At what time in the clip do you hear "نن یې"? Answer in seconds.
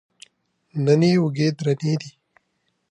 0.85-1.15